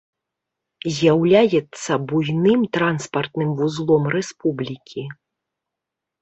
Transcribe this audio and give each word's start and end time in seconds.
З'яўляецца 0.95 1.97
буйным 2.11 2.61
транспартным 2.79 3.53
вузлом 3.61 4.03
рэспублікі. 4.15 5.03